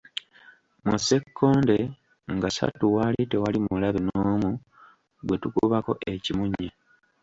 [0.85, 1.77] Mu seekonde
[2.33, 4.49] nga ssatu waali tewali mulabe n'omu
[5.25, 5.91] gwe tukubako
[6.23, 6.67] kimunye.